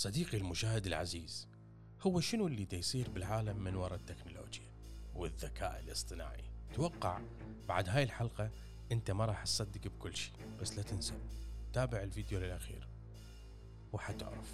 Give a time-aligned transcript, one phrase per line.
[0.00, 1.48] صديقي المشاهد العزيز
[2.00, 4.64] هو شنو اللي يصير بالعالم من وراء التكنولوجيا
[5.14, 7.20] والذكاء الاصطناعي؟ توقع
[7.68, 8.50] بعد هاي الحلقة
[8.92, 11.14] أنت ما راح تصدق بكل شيء بس لا تنسى
[11.72, 12.88] تابع الفيديو للأخير
[13.92, 14.52] وحتعرف.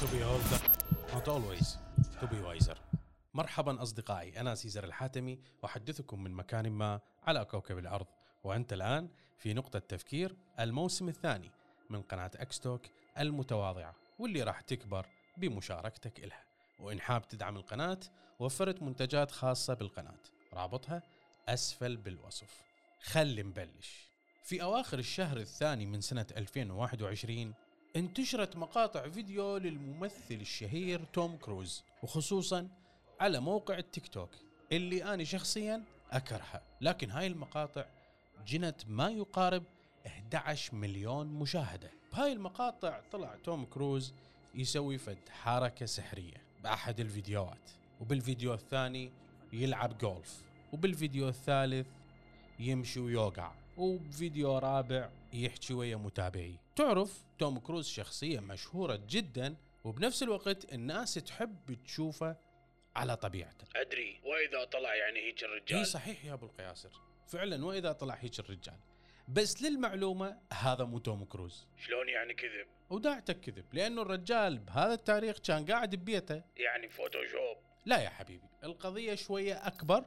[0.00, 0.60] To be older,
[1.12, 1.76] not always.
[2.20, 2.76] To be wiser.
[3.34, 8.06] مرحبا أصدقائي أنا سيزر الحاتمي أحدثكم من مكان ما على كوكب الأرض.
[8.46, 9.08] وأنت الآن
[9.38, 11.50] في نقطة تفكير الموسم الثاني
[11.90, 12.80] من قناة أكستوك
[13.18, 16.44] المتواضعة واللي راح تكبر بمشاركتك إلها.
[16.80, 17.98] وإن حاب تدعم القناة
[18.38, 20.18] وفرت منتجات خاصة بالقناة
[20.52, 21.02] رابطها
[21.48, 22.62] أسفل بالوصف.
[23.02, 24.08] خلي نبلش.
[24.42, 27.54] في أواخر الشهر الثاني من سنة 2021
[27.96, 32.68] انتشرت مقاطع فيديو للممثل الشهير توم كروز وخصوصا
[33.20, 34.30] على موقع التيك توك
[34.72, 36.62] اللي أنا شخصيا أكرهه.
[36.80, 37.84] لكن هاي المقاطع
[38.46, 39.64] جنت ما يقارب
[40.06, 41.90] 11 مليون مشاهدة.
[42.12, 44.14] بهاي المقاطع طلع توم كروز
[44.54, 49.12] يسوي فد حركة سحرية بأحد الفيديوهات وبالفيديو الثاني
[49.52, 51.86] يلعب جولف وبالفيديو الثالث
[52.58, 56.58] يمشي ويوقع وبفيديو رابع يحكي ويا متابعي.
[56.76, 62.36] تعرف توم كروز شخصية مشهورة جدا وبنفس الوقت الناس تحب تشوفه
[62.96, 63.66] على طبيعته.
[63.76, 65.78] أدري وإذا طلع يعني هيك الرجال.
[65.78, 66.90] إي صحيح يا أبو القياسر
[67.26, 68.76] فعلا وإذا طلع هيك الرجال.
[69.28, 71.66] بس للمعلومة هذا مو توم كروز.
[71.86, 76.42] شلون يعني كذب؟ وداعتك كذب لأنه الرجال بهذا التاريخ كان قاعد ببيته.
[76.56, 77.56] يعني فوتوشوب.
[77.86, 80.04] لا يا حبيبي القضية شوية أكبر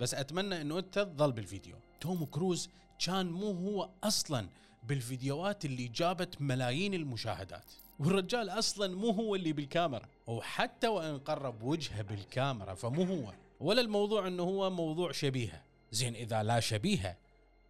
[0.00, 1.76] بس أتمنى أنه أنت تظل بالفيديو.
[2.00, 2.70] توم كروز
[3.06, 4.48] كان مو هو أصلا
[4.82, 7.72] بالفيديوهات اللي جابت ملايين المشاهدات.
[7.98, 10.08] والرجال أصلا مو هو اللي بالكاميرا.
[10.26, 13.32] وحتى وإن قرب وجهه بالكاميرا فمو هو.
[13.60, 15.62] ولا الموضوع أنه هو موضوع شبيهة.
[15.96, 17.16] زين إذا لا شبيهة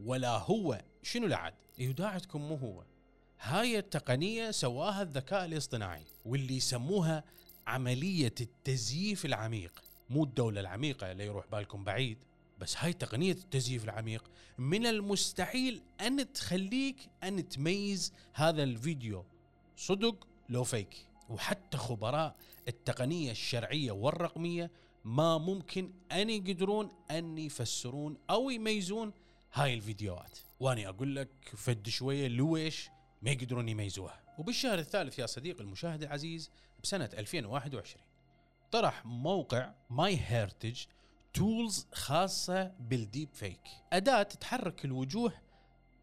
[0.05, 2.85] ولا هو شنو العد يداعتكم مو هو.
[3.41, 7.25] هاي التقنية سواها الذكاء الاصطناعي واللي يسموها
[7.67, 9.83] عملية التزييف العميق.
[10.11, 12.19] مو الدولة العميقة لا يروح بالكم بعيد
[12.59, 14.31] بس هاي تقنية التزييف العميق.
[14.59, 19.25] من المستحيل أن تخليك أن تميز هذا الفيديو.
[19.77, 21.07] صدق لو فيك.
[21.29, 22.37] وحتى خبراء
[22.69, 24.71] التقنية الشرعية والرقمية
[25.07, 29.13] ما ممكن أن يقدرون أن يفسرون أو يميزون
[29.53, 30.39] هاي الفيديوهات.
[30.61, 32.89] واني أقول لك فد شوية لويش
[33.23, 34.21] ما يقدرون يميزوها.
[34.39, 36.51] وبالشهر الثالث يا صديقي المشاهد العزيز
[36.83, 38.05] بسنة 2021
[38.71, 40.85] طرح موقع MyHeritage
[41.35, 43.61] tools خاصة بال deepfake
[43.93, 45.33] أداة تحرك الوجوه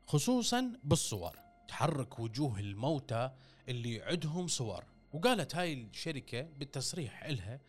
[0.07, 1.39] خصوصا بالصور.
[1.67, 3.29] تحرك وجوه الموتى
[3.69, 4.83] اللي عندهم صور.
[5.13, 7.59] وقالت هاي الشركة بالتصريح لها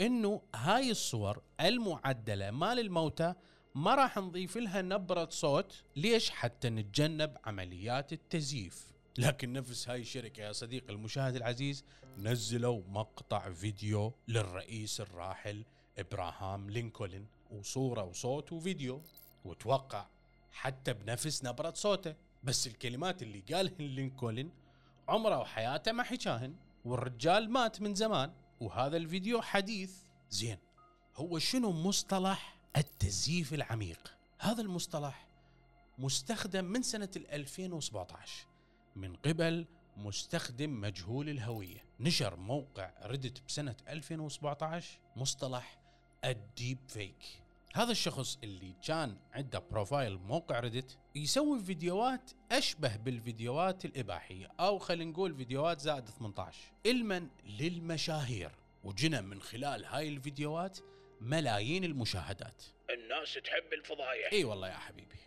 [0.00, 3.34] إنه هاي الصور المعدلة مال الموتى
[3.74, 5.82] ما راح نضيف لها نبرة صوت.
[5.96, 8.92] ليش؟ حتى نتجنب عمليات التزييف.
[9.18, 11.84] لكن نفس هاي الشركة يا صديقي المشاهد العزيز
[12.18, 15.64] نزلوا مقطع فيديو للرئيس الراحل
[15.98, 19.02] إبراهام لينكولن وصورة وصوت وفيديو
[19.44, 20.06] وتوقع
[20.52, 22.14] حتى بنفس نبرة صوته.
[22.44, 24.50] بس الكلمات اللي قالهن لينكولن
[25.08, 26.54] عمره وحياته ما حكاهن
[26.84, 28.32] والرجال مات من زمان.
[28.60, 29.92] وهذا الفيديو حديث.
[30.30, 30.58] زين
[31.16, 35.28] هو شنو مصطلح التزييف العميق؟ هذا المصطلح
[35.98, 38.46] مستخدم من سنة 2017
[38.96, 39.66] من قبل
[39.96, 41.84] مستخدم مجهول الهوية.
[42.00, 45.78] نشر موقع Reddit بسنة 2017 مصطلح
[46.24, 47.43] ال deepfake.
[47.76, 55.10] هذا الشخص اللي كان عنده profile موقع Reddit يسوي فيديوهات أشبه بالفيديوهات الإباحية أو خلينا
[55.10, 58.50] نقول فيديوهات زائد 18 علما للمشاهير
[58.84, 60.78] وجنى من خلال هاي الفيديوهات
[61.20, 62.62] ملايين المشاهدات.
[62.90, 64.32] الناس تحب الفضايح.
[64.32, 65.18] إي والله يا حبيبي.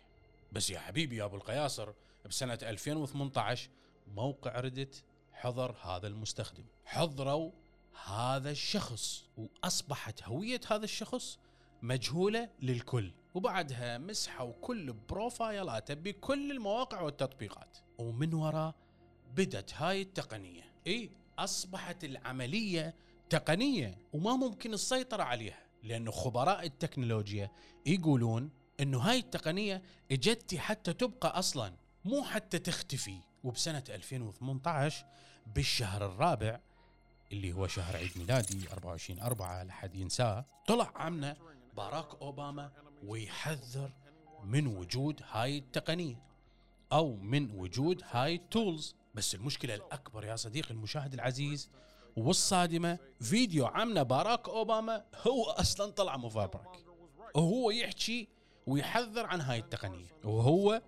[0.52, 1.92] بس يا حبيبي يا أبو القياصر
[2.28, 3.70] بسنة 2018
[4.06, 6.64] موقع ريدت حضر هذا المستخدم.
[6.84, 7.52] حضروا
[8.06, 11.38] هذا الشخص وأصبحت هوية هذا الشخص
[11.82, 13.12] مجهولة للكل.
[13.34, 17.78] وبعدها مسحوا كل بروفايلاته بكل المواقع والتطبيقات.
[17.98, 18.74] ومن وراء
[19.34, 20.62] بدت هاي التقنية.
[20.86, 22.94] إي أصبحت العملية
[23.30, 27.50] تقنية وما ممكن السيطرة عليها لأنه خبراء التكنولوجيا
[27.86, 29.82] يقولون أنه هاي التقنية
[30.12, 33.20] إجتي حتى تبقى أصلا مو حتى تختفي.
[33.44, 35.06] وبسنة 2018
[35.46, 36.60] بالشهر الرابع
[37.32, 41.36] اللي هو شهر عيد ميلادي 24 4 لحد ينساه طلع عمنا
[41.78, 42.70] باراك اوباما
[43.04, 43.90] ويحذر
[44.44, 46.22] من وجود هاي التقنية
[46.92, 51.70] أو من وجود هاي ال tools بس المشكلة الأكبر يا صديقي المشاهد العزيز
[52.16, 56.84] والصادمة فيديو عمنا باراك اوباما هو أصلا طلع مفبرك.
[57.34, 58.28] وهو يحكي
[58.66, 60.06] ويحذر عن هاي التقنية.
[60.24, 60.82] وهو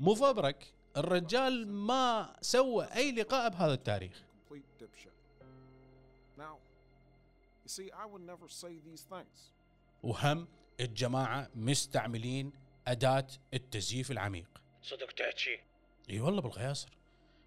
[0.00, 0.74] مفبرك.
[0.96, 4.22] الرجال ما سوى أي لقاء بهذا التاريخ.
[6.38, 6.56] Now,
[7.64, 9.52] you see, I would never say these things.
[10.02, 10.48] وهم
[10.80, 12.52] الجماعة مستعملين
[12.86, 14.62] أداة التزييف العميق.
[14.82, 15.60] صدق تحكي.
[16.10, 16.98] إي والله بالقياصر.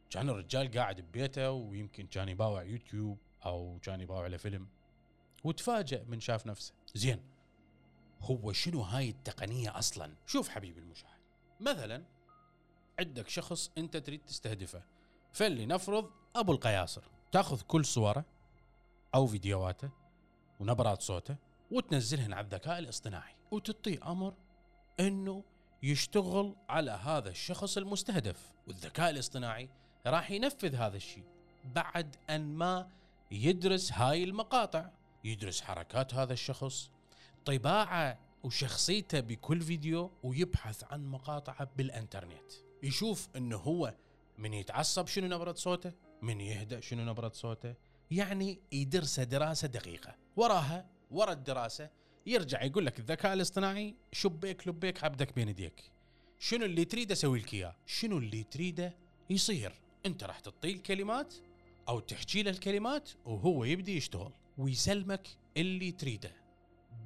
[0.10, 4.68] كان الرجال قاعد ببيته ويمكن كان يباوع يوتيوب أو كان يباوع له فيلم.
[5.44, 6.74] وتفاجأ من شاف نفسه.
[6.94, 7.24] زين
[8.22, 11.20] هو شنو هاي التقنية أصلا؟ شوف حبيبي المشاهد.
[11.60, 12.04] مثلا
[13.00, 14.84] عندك شخص أنت تريد تستهدفه.
[15.34, 17.04] فلنفرض أبو القياصر.
[17.32, 18.26] تأخذ كل صوره
[19.16, 19.90] أو فيديوهاته
[20.60, 21.36] ونبرات صوته
[21.76, 23.36] وتنزلهن على الذكاء الاصطناعي.
[23.52, 24.34] وتعطيه أمر
[25.00, 25.44] إنه
[25.84, 28.54] يشتغل على هذا الشخص المستهدف.
[28.68, 29.70] والذكاء الاصطناعي
[30.08, 31.24] راح ينفذ هذا الشيء
[31.76, 32.90] بعد أن ما
[33.32, 34.90] يدرس هاي المقاطع.
[35.24, 36.92] يدرس حركات هذا الشخص
[37.46, 42.52] طباعة وشخصيته بكل فيديو ويبحث عن مقاطعة بالإنترنت.
[42.84, 43.94] يشوف إنه هو
[44.38, 47.76] من يتعصب شنو نبرة صوته من يهدأ شنو نبرة صوته
[48.12, 50.16] يعني يدرسه دراسة دقيقة.
[50.36, 51.90] وراها ورا الدراسة
[52.26, 55.92] يرجع يقول لك الذكاء الاصطناعي شبيك لبيك عبدك بين يديك.
[56.40, 58.96] شنو اللي تريده أسوي لك إياه؟ شنو اللي تريده
[59.30, 59.74] يصير؟
[60.06, 61.34] أنت راح تعطيه الكلمات
[61.90, 64.32] أو تحكي له الكلمات وهو يبدي يشتغل.
[64.58, 66.32] ويسلمك اللي تريده.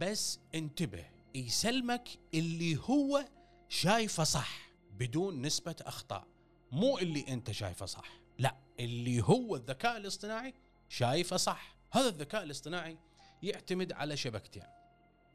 [0.01, 1.06] بس انتبه
[1.36, 3.25] يسلمك اللي هو
[3.69, 4.69] شايفه صح
[5.00, 6.28] بدون نسبة أخطاء.
[6.72, 8.19] مو اللي أنت شايفه صح.
[8.40, 10.54] لا اللي هو الذكاء الاصطناعي
[10.90, 11.75] شايفه صح.
[11.92, 12.98] هذا الذكاء الاصطناعي
[13.44, 14.63] يعتمد على شبكتين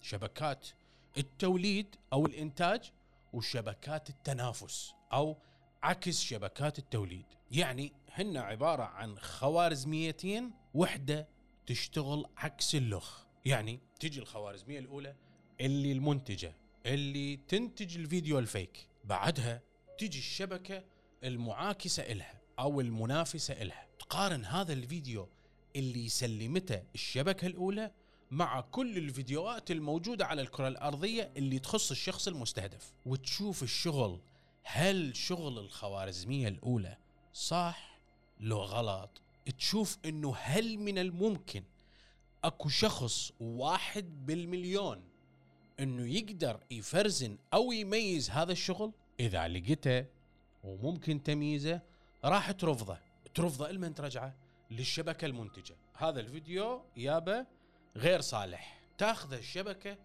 [0.01, 0.69] شبكات
[1.19, 2.93] التوليد أو الإنتاج
[3.33, 5.37] وشبكات التنافس أو
[5.83, 7.27] عكس شبكات التوليد.
[7.51, 11.29] يعني هن عبارة عن خوارزميتين وحدة
[11.67, 13.25] تشتغل عكس اللخ.
[13.45, 15.17] يعني تجي الخوارزمية الأولى
[15.61, 16.57] اللي المنتجة
[16.87, 18.89] اللي تنتج الفيديو الفيك.
[19.05, 19.63] بعدها
[19.99, 20.85] تجي الشبكة
[21.25, 23.87] المعاكسة إلها أو المنافسة إلها.
[23.99, 25.29] تقارن هذا الفيديو
[25.77, 27.91] اللي سلمته الشبكة الأولى
[28.31, 32.93] مع كل الفيديوهات الموجودة على الكرة الأرضية اللي تخص الشخص المستهدف.
[33.07, 34.21] وتشوف الشغل
[34.63, 36.97] هل شغل الخوارزمية الأولى
[37.33, 38.01] صح؟
[38.41, 39.21] لو غلط.
[39.59, 41.63] تشوف إنه هل من الممكن
[42.45, 45.05] أكو شخص واحد بالمليون
[45.81, 50.07] إنه يقدر يفرزن أو يميز هذا الشغل؟ إذا لقيته
[50.65, 51.81] وممكن تمييزه
[52.25, 52.99] راح ترفضه.
[53.35, 55.77] ترفضه لمن ترجعه؟ للشبكة المنتجة.
[55.95, 57.47] هذا الفيديو يابا
[57.97, 58.81] غير صالح.
[58.99, 59.97] تاخذ الشبكة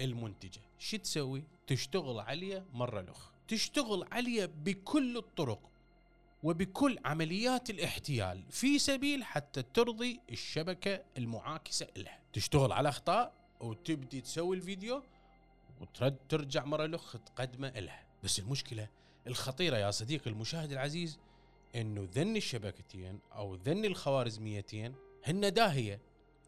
[0.00, 0.60] المنتجة.
[0.78, 5.70] شو تسوي؟ تشتغل عليه مرة لخ تشتغل عليه بكل الطرق
[6.42, 12.20] وبكل عمليات الاحتيال في سبيل حتى ترضي الشبكة المعاكسة لها.
[12.32, 15.02] تشتغل على أخطاء وتبدي تسوي الفيديو
[15.80, 18.04] وترد ترجع مرة لخ تقدمه لها.
[18.24, 18.88] بس المشكلة
[19.26, 21.18] الخطيرة يا صديقي المشاهد العزيز
[21.76, 24.94] إنه ذن الشبكتين أو ذن الخوارزميتين
[25.24, 26.00] هن داهية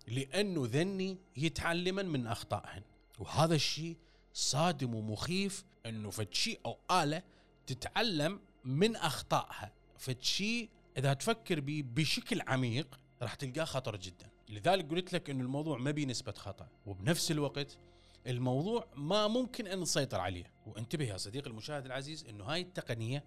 [0.09, 2.83] لأنه ذني يتعلمن من أخطائهن.
[3.19, 3.97] وهذا الشيء
[4.35, 7.23] صادم ومخيف إنه فد شيء أو آلة
[7.67, 9.73] تتعلم من أخطائها.
[9.99, 14.29] فد شيء إذا تفكر به بشكل عميق راح تلقاه خطر جدا.
[14.49, 16.69] لذلك قلت لك إنه الموضوع ما بيه نسبة خطأ.
[16.87, 17.79] وبنفس الوقت
[18.27, 20.51] الموضوع ما ممكن إن نسيطر عليه.
[20.67, 23.25] وانتبه يا صديقي المشاهد العزيز إنه هاي التقنية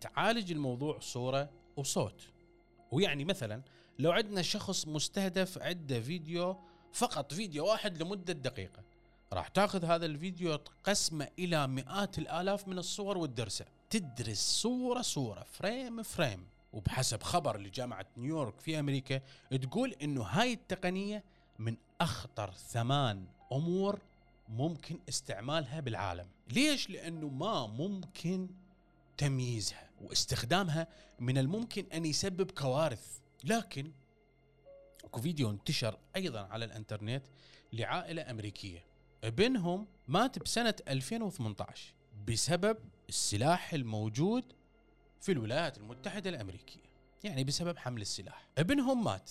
[0.00, 2.28] تعالج الموضوع صورة وصوت.
[2.92, 3.62] ويعني مثلا
[3.98, 6.56] لو عندنا شخص مستهدف عنده فيديو
[6.92, 8.82] فقط فيديو واحد لمدة دقيقة
[9.32, 16.02] راح تاخذ هذا الفيديو تقسمه إلى مئات الآلاف من الصور وتدرسه تدرس صورة صورة frame
[16.02, 19.20] frame وبحسب خبر لجامعة نيويورك في أمريكا
[19.62, 21.24] تقول إنه هاي التقنية
[21.58, 23.98] من أخطر ثمان أمور
[24.48, 26.26] ممكن استعمالها بالعالم.
[26.50, 28.48] ليش؟ لأنه ما ممكن
[29.22, 30.88] تمييزها واستخدامها
[31.20, 33.18] من الممكن أن يسبب كوارث.
[33.44, 33.92] لكن
[35.04, 37.22] أكو فيديو انتشر أيضا على الإنترنت
[37.72, 38.84] لعائلة أمريكية.
[39.24, 41.94] ابنهم مات بسنة 2018
[42.28, 44.44] بسبب السلاح الموجود
[45.20, 46.92] في الولايات المتحدة الأمريكية.
[47.24, 48.48] يعني بسبب حمل السلاح.
[48.58, 49.30] ابنهم مات.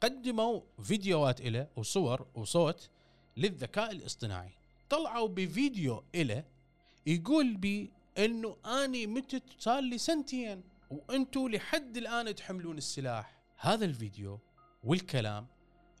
[0.00, 2.90] قدموا فيديوهات له وصور وصوت
[3.36, 4.52] للذكاء الاصطناعي.
[4.90, 6.44] طلعوا بفيديو له
[7.06, 13.40] يقول بي إنه أني متت صار لي سنتين وأنتم لحد الآن تحملون السلاح.
[13.56, 14.40] هذا الفيديو
[14.84, 15.46] والكلام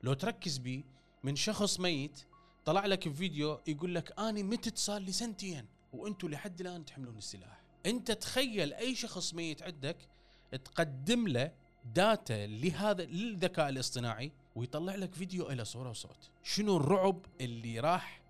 [0.02, 0.84] لو تركز بيه
[1.22, 2.24] من شخص ميت
[2.64, 7.62] طلع لك فيديو يقول لك أني متت صار لي سنتين وأنتم لحد الآن تحملون السلاح.
[7.86, 9.96] أنت تخيل أي شخص ميت عندك
[10.64, 11.52] تقدم له
[11.94, 16.30] data لهذا للذكاء الاصطناعي ويطلع لك فيديو إلى صورة وصوت.
[16.42, 18.22] شنو الرعب اللي راح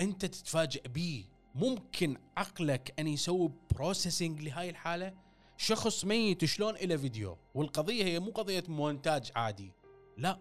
[0.00, 5.14] أنت تتفاجئ بيه؟ ممكن عقلك أن يسوي processing لهاي الحالة؟
[5.56, 9.72] شخص ميت شلون إلى فيديو؟ والقضية هي مو قضية مونتاج عادي.
[10.16, 10.40] لا.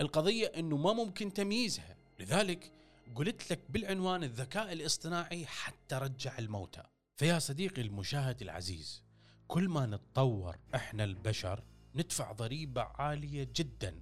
[0.00, 1.96] القضية إنه ما ممكن تمييزها.
[2.18, 2.72] لذلك
[3.14, 6.82] قلت لك بالعنوان الذكاء الاصطناعي حتى رجع الموتى.
[7.16, 9.02] فيا صديقي المشاهد العزيز
[9.48, 11.64] كل ما نتطور إحنا البشر
[11.94, 14.00] ندفع ضريبة عالية جدا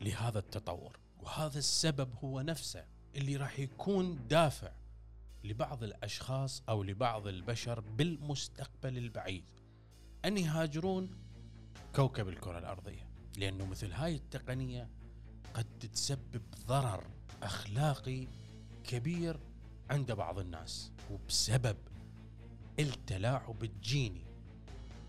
[0.00, 0.98] لهذا التطور.
[1.20, 2.84] وهذا السبب هو نفسه
[3.16, 4.72] اللي راح يكون دافع
[5.44, 9.44] لبعض الأشخاص أو لبعض البشر بالمستقبل البعيد
[10.24, 11.10] أن يهاجرون
[11.96, 14.88] كوكب الكرة الأرضية لأنه مثل هاي التقنية
[15.54, 17.04] قد تسبب ضرر
[17.42, 18.26] أخلاقي
[18.84, 19.40] كبير
[19.90, 21.76] عند بعض الناس وبسبب
[22.80, 24.24] التلاعب الجيني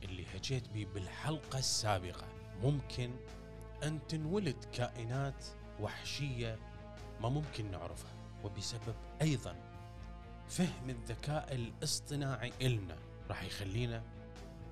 [0.03, 2.27] اللي حكيت به بالحلقة السابقة.
[2.63, 3.11] ممكن
[3.83, 5.45] أن تنولد كائنات
[5.81, 6.59] وحشية
[7.21, 8.11] ما ممكن نعرفها
[8.43, 9.55] وبسبب أيضا
[10.49, 12.97] فهم الذكاء الاصطناعي إلنا
[13.29, 14.03] راح يخلينا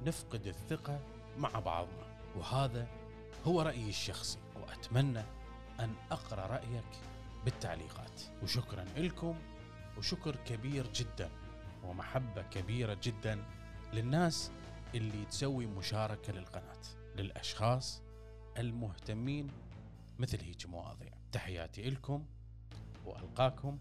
[0.05, 0.99] نفقد الثقة
[1.37, 2.07] مع بعضنا.
[2.35, 2.87] وهذا
[3.45, 5.23] هو رأيي الشخصي وأتمنى
[5.79, 6.99] أن أقرأ رأيك
[7.45, 8.21] بالتعليقات.
[8.43, 9.35] وشكرا لكم
[9.97, 11.29] وشكر كبير جدا
[11.83, 13.45] ومحبة كبيرة جدا
[13.93, 14.51] للناس
[14.95, 16.81] اللي تسوي مشاركة للقناة
[17.15, 18.01] للأشخاص
[18.57, 19.51] المهتمين
[20.19, 21.11] مثل هيك مواضيع.
[21.31, 22.25] تحياتي لكم
[23.05, 23.77] وألقاكم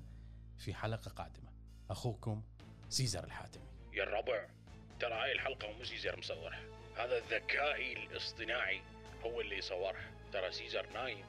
[0.58, 1.55] في حلقة قادمة.
[1.90, 2.42] أخوكم
[2.88, 3.64] سيزر الحاتمي.
[3.92, 4.46] يا الربع
[5.00, 6.60] ترى هاي الحلقة مو سيزر مصورها
[6.96, 8.82] هذا الذكاء الاصطناعي
[9.24, 10.10] هو اللي صورها.
[10.32, 11.24] ترى سيزر نايم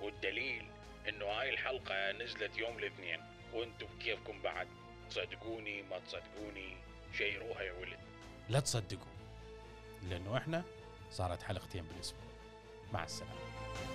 [0.00, 0.66] والدليل
[1.08, 3.20] إنه هاي الحلقة نزلت يوم الاثنين.
[3.52, 4.68] وأنتم بكيفكم بعد؟
[5.10, 6.76] تصدقوني؟ ما تصدقوني؟
[7.12, 7.98] شيروها يا ولد.
[8.48, 9.12] لا تصدقوا
[10.02, 10.64] لأنه إحنا
[11.10, 12.24] صارت حلقتين بالأسبوع.
[12.92, 13.93] مع السلامة.